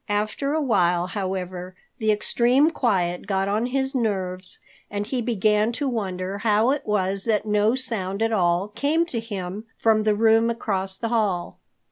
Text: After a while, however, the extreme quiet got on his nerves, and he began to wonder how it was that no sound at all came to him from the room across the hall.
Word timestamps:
After 0.09 0.55
a 0.55 0.61
while, 0.63 1.05
however, 1.05 1.75
the 1.99 2.11
extreme 2.11 2.71
quiet 2.71 3.27
got 3.27 3.47
on 3.47 3.67
his 3.67 3.93
nerves, 3.93 4.59
and 4.89 5.05
he 5.05 5.21
began 5.21 5.71
to 5.73 5.87
wonder 5.87 6.39
how 6.39 6.71
it 6.71 6.87
was 6.87 7.25
that 7.25 7.45
no 7.45 7.75
sound 7.75 8.23
at 8.23 8.33
all 8.33 8.69
came 8.69 9.05
to 9.05 9.19
him 9.19 9.65
from 9.77 10.01
the 10.01 10.15
room 10.15 10.49
across 10.49 10.97
the 10.97 11.09
hall. 11.09 11.59